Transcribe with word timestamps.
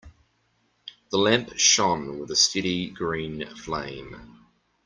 The 1.11 1.19
lamp 1.19 1.59
shone 1.59 2.17
with 2.17 2.31
a 2.31 2.35
steady 2.35 2.89
green 2.89 3.45
flame. 3.55 4.39